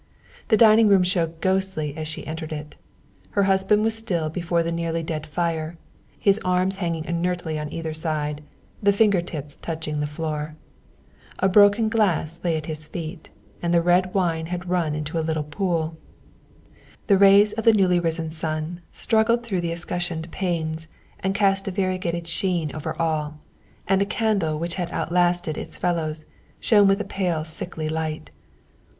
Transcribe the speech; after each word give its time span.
The 0.47 0.57
dining 0.57 0.87
room 0.87 1.03
showed 1.03 1.41
ghostly 1.41 1.95
as 1.95 2.07
she 2.07 2.25
entered 2.25 2.51
it. 2.51 2.73
Her 3.37 3.43
husband 3.43 3.83
was 3.83 3.93
still 3.93 4.31
before 4.31 4.63
the 4.63 4.71
nearly 4.71 5.03
dead 5.03 5.27
fire, 5.27 5.77
his 6.17 6.39
arms 6.43 6.77
hanging 6.77 7.05
inertly 7.05 7.59
on 7.59 7.71
either 7.71 7.93
side, 7.93 8.41
the 8.81 8.93
finger 8.93 9.21
tips 9.21 9.59
touching 9.61 9.99
the 9.99 10.07
floor. 10.07 10.55
A 11.37 11.47
broken 11.47 11.87
glass 11.87 12.39
lay 12.43 12.57
at 12.57 12.65
his 12.65 12.87
feet, 12.87 13.29
and 13.61 13.71
the 13.75 13.81
red 13.83 14.11
wine 14.11 14.47
had 14.47 14.67
run 14.67 14.95
into 14.95 15.19
a 15.19 15.21
little 15.29 15.43
pool. 15.43 15.95
The 17.05 17.19
rays 17.19 17.53
of 17.53 17.63
the 17.63 17.71
newly 17.73 17.99
risen 17.99 18.31
sun 18.31 18.81
struggled 18.91 19.43
through 19.45 19.61
the 19.61 19.71
escutcheoned 19.71 20.31
panes 20.31 20.87
and 21.19 21.35
cast 21.35 21.67
a 21.67 21.71
variegated 21.71 22.25
sheen 22.27 22.73
over 22.73 22.99
all, 22.99 23.39
and 23.87 24.01
a 24.01 24.05
candle 24.07 24.57
which 24.57 24.73
had 24.81 24.89
outlasted 24.89 25.59
its 25.59 25.77
fellows 25.77 26.25
shone 26.59 26.87
with 26.87 26.99
a 27.01 27.05
pale 27.05 27.43
sickly 27.43 27.87
light. 27.87 28.31